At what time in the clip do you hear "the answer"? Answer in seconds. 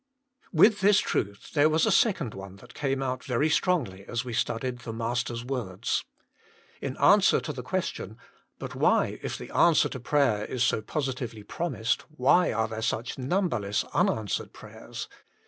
9.37-9.89